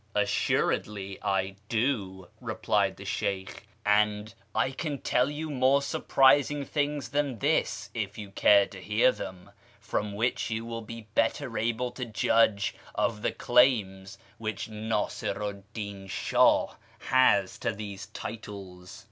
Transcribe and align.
"Assuredly 0.15 1.19
I 1.21 1.57
do," 1.69 2.27
replied 2.39 2.97
the 2.97 3.05
Sheykh, 3.05 3.67
and" 3.85 4.33
I 4.65 4.71
can 4.71 4.97
tell 4.97 5.29
you 5.29 5.51
more 5.51 5.83
surprising 5.83 6.65
things 6.65 7.09
than 7.09 7.37
this 7.37 7.91
if 7.93 8.17
you 8.17 8.31
care 8.31 8.65
to 8.65 8.81
hear 8.81 9.11
them, 9.11 9.51
from 9.79 10.15
which 10.15 10.49
you 10.49 10.65
will 10.65 10.81
be 10.81 11.05
better 11.13 11.55
able 11.55 11.91
to 11.91 12.03
judge 12.05 12.73
of 12.95 13.21
the 13.21 13.31
claims 13.31 14.17
which 14.39 14.67
Nasiru 14.67 15.61
'd 15.71 15.75
Uin 15.75 16.09
Shah 16.09 16.77
has 17.09 17.59
to 17.59 17.71
these 17.71 18.07
titles." 18.07 18.99